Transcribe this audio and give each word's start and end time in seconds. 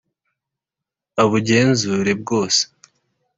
abugenzure 1.23 2.11
bwose 2.21 2.61